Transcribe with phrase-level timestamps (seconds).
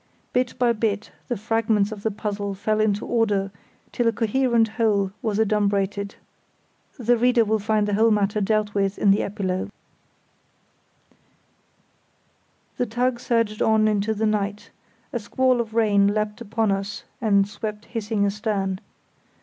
[0.33, 3.51] Bit by bit the fragments of the puzzle fell into order
[3.91, 6.15] till a coherent whole was adumbrated.
[6.97, 9.69] [The reader will find the whole matter dealt with in the Epilogue.]
[12.77, 14.71] The tug surged on into the night;
[15.13, 18.79] a squall of rain leapt upon us and swept hissing astern.